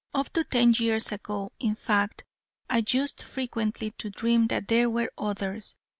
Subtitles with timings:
[0.15, 2.23] Up to ten years ago, in fact,
[2.67, 5.75] I used frequently to dream that there were others.